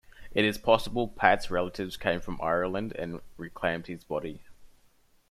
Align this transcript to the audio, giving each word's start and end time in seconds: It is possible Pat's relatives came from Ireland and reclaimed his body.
It 0.31 0.45
is 0.45 0.57
possible 0.57 1.07
Pat's 1.09 1.51
relatives 1.51 1.95
came 1.95 2.21
from 2.21 2.41
Ireland 2.41 2.91
and 2.93 3.21
reclaimed 3.37 3.85
his 3.85 4.03
body. 4.03 4.41